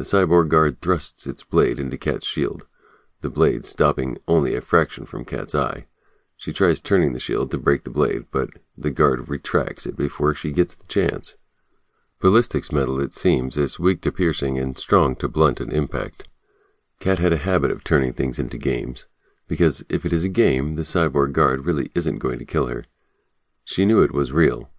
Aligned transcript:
The 0.00 0.06
cyborg 0.06 0.48
guard 0.48 0.80
thrusts 0.80 1.26
its 1.26 1.42
blade 1.42 1.78
into 1.78 1.98
Kat's 1.98 2.24
shield, 2.24 2.66
the 3.20 3.28
blade 3.28 3.66
stopping 3.66 4.16
only 4.26 4.54
a 4.54 4.62
fraction 4.62 5.04
from 5.04 5.26
Kat's 5.26 5.54
eye. 5.54 5.88
She 6.38 6.54
tries 6.54 6.80
turning 6.80 7.12
the 7.12 7.20
shield 7.20 7.50
to 7.50 7.58
break 7.58 7.84
the 7.84 7.90
blade, 7.90 8.24
but 8.32 8.48
the 8.78 8.90
guard 8.90 9.28
retracts 9.28 9.84
it 9.84 9.98
before 9.98 10.34
she 10.34 10.52
gets 10.52 10.74
the 10.74 10.86
chance. 10.86 11.36
Ballistics 12.18 12.72
metal, 12.72 12.98
it 12.98 13.12
seems, 13.12 13.58
is 13.58 13.78
weak 13.78 14.00
to 14.00 14.10
piercing 14.10 14.58
and 14.58 14.78
strong 14.78 15.16
to 15.16 15.28
blunt 15.28 15.60
an 15.60 15.70
impact. 15.70 16.26
Kat 16.98 17.18
had 17.18 17.34
a 17.34 17.44
habit 17.44 17.70
of 17.70 17.84
turning 17.84 18.14
things 18.14 18.38
into 18.38 18.56
games, 18.56 19.06
because 19.48 19.84
if 19.90 20.06
it 20.06 20.14
is 20.14 20.24
a 20.24 20.30
game, 20.30 20.76
the 20.76 20.82
cyborg 20.82 21.32
guard 21.32 21.66
really 21.66 21.90
isn't 21.94 22.20
going 22.20 22.38
to 22.38 22.46
kill 22.46 22.68
her. 22.68 22.86
She 23.66 23.84
knew 23.84 24.00
it 24.00 24.14
was 24.14 24.32
real. 24.32 24.70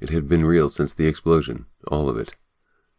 It 0.00 0.10
had 0.10 0.28
been 0.28 0.46
real 0.46 0.68
since 0.68 0.94
the 0.94 1.08
explosion, 1.08 1.66
all 1.88 2.08
of 2.08 2.16
it. 2.16 2.36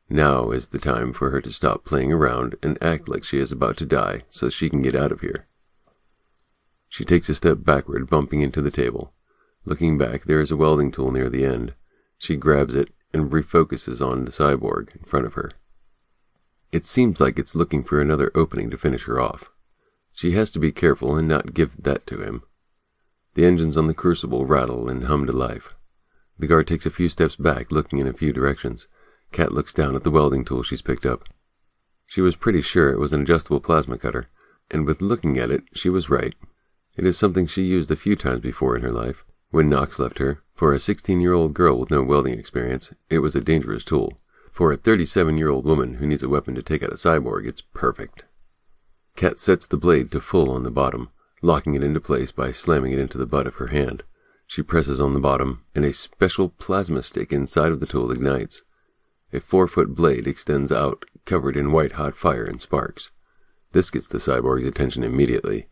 Now 0.10 0.50
is 0.50 0.68
the 0.68 0.80
time 0.80 1.14
for 1.14 1.30
her 1.30 1.39
to 1.42 1.54
stop 1.54 1.86
playing 1.86 2.12
around 2.12 2.55
and 2.64 2.82
act 2.82 3.07
like 3.07 3.24
she 3.24 3.38
is 3.38 3.52
about 3.52 3.78
to 3.78 3.86
die 3.86 4.24
so 4.29 4.50
she 4.50 4.70
can 4.70 4.82
get 4.82 4.96
out 4.96 5.11
of 5.11 5.21
here. 5.21 5.46
She 6.88 7.06
takes 7.06 7.29
a 7.29 7.36
step 7.36 7.60
backward, 7.61 8.10
bumping 8.10 8.42
into 8.42 8.61
the 8.61 8.71
table. 8.71 9.14
Looking 9.65 10.00
back, 10.00 10.24
there 10.24 10.42
is 10.42 10.50
a 10.50 10.57
welding 10.57 10.92
tool 10.92 11.11
near 11.11 11.29
the 11.29 11.46
end. 11.46 11.75
She 12.18 12.36
grabs 12.36 12.74
it 12.74 12.89
and 13.14 13.32
refocuses 13.32 14.06
on 14.06 14.25
the 14.25 14.32
cyborg 14.32 14.96
in 14.96 15.04
front 15.04 15.28
of 15.28 15.36
her. 15.36 15.51
It 16.71 16.86
seems 16.86 17.21
like 17.21 17.37
it's 17.37 17.56
looking 17.56 17.84
for 17.84 18.01
another 18.01 18.32
opening 18.34 18.71
to 18.71 18.78
finish 18.78 19.06
her 19.06 19.20
off. 19.20 19.51
She 20.14 20.32
has 20.32 20.50
to 20.51 20.60
be 20.60 20.71
careful 20.71 21.15
and 21.15 21.28
not 21.28 21.54
give 21.54 21.84
that 21.84 22.07
to 22.07 22.21
him. 22.21 22.43
The 23.36 23.46
engines 23.46 23.78
on 23.78 23.86
the 23.86 23.93
crucible 23.93 24.46
rattle 24.46 24.89
and 24.89 25.04
hum 25.04 25.28
to 25.28 25.32
life. 25.32 25.76
The 26.37 26.48
guard 26.48 26.68
takes 26.68 26.86
a 26.86 26.92
few 26.92 27.10
steps 27.10 27.36
back, 27.36 27.71
looking 27.71 28.00
in 28.00 28.07
a 28.07 28.14
few 28.14 28.34
directions. 28.34 28.87
Kat 29.32 29.51
looks 29.51 29.74
down 29.74 29.96
at 29.96 30.04
the 30.04 30.11
welding 30.11 30.43
tool 30.43 30.64
she's 30.64 30.82
picked 30.82 31.06
up. 31.06 31.24
She 32.06 32.22
was 32.22 32.36
pretty 32.36 32.61
sure 32.61 32.89
it 32.89 33.00
was 33.00 33.14
an 33.14 33.22
adjustable 33.22 33.59
plasma 33.59 33.97
cutter, 33.97 34.28
and 34.72 34.86
with 34.86 35.02
looking 35.02 35.38
at 35.38 35.52
it, 35.52 35.64
she 35.73 35.90
was 35.90 36.09
right. 36.09 36.34
It 36.95 37.06
is 37.06 37.17
something 37.17 37.45
she 37.45 37.64
used 37.64 37.92
a 37.92 37.95
few 37.95 38.16
times 38.16 38.39
before 38.39 38.76
in 38.76 38.81
her 38.81 38.92
life. 38.92 39.23
When 39.52 39.70
Knox 39.70 40.00
left 40.00 40.20
her, 40.20 40.42
for 40.54 40.73
a 40.73 40.80
16 40.80 41.22
year 41.22 41.34
old 41.34 41.54
girl 41.54 41.80
with 41.80 41.92
no 41.92 42.04
welding 42.04 42.38
experience, 42.38 42.94
it 43.09 43.20
was 43.20 43.36
a 43.36 43.42
dangerous 43.42 43.84
tool. 43.84 44.17
For 44.52 44.72
a 44.72 44.78
37 44.78 45.38
year 45.38 45.50
old 45.50 45.66
woman 45.66 45.95
who 45.95 46.08
needs 46.08 46.23
a 46.23 46.30
weapon 46.30 46.56
to 46.56 46.61
take 46.61 46.84
out 46.84 46.92
a 46.92 46.95
cyborg, 46.95 47.48
it's 47.48 47.61
perfect. 47.61 48.26
Kat 49.16 49.39
sets 49.39 49.66
the 49.66 49.78
blade 49.78 50.11
to 50.11 50.20
full 50.20 50.52
on 50.52 50.64
the 50.64 50.72
bottom, 50.72 51.09
locking 51.42 51.76
it 51.76 51.84
into 51.84 52.00
place 52.00 52.32
by 52.32 52.52
slamming 52.52 52.92
it 52.92 53.00
into 53.00 53.17
the 53.17 53.26
butt 53.26 53.48
of 53.48 53.56
her 53.56 53.67
hand. 53.67 54.04
She 54.48 54.64
presses 54.64 55.00
on 55.00 55.14
the 55.14 55.20
bottom, 55.20 55.64
and 55.76 55.86
a 55.86 55.94
special 55.94 56.50
plasma 56.50 57.04
stick 57.04 57.32
inside 57.32 57.72
of 57.72 57.80
the 57.80 57.86
tool 57.86 58.11
ignites. 58.11 58.64
A 59.32 59.40
four 59.40 59.68
foot 59.68 59.94
blade 59.96 60.28
extends 60.28 60.72
out, 60.72 61.06
covered 61.26 61.56
in 61.56 61.72
white 61.72 61.94
hot 61.94 62.16
fire 62.18 62.46
and 62.46 62.62
sparks. 62.62 63.12
This 63.72 63.92
gets 63.92 64.08
the 64.08 64.18
cyborg's 64.18 64.66
attention 64.66 65.04
immediately. 65.04 65.69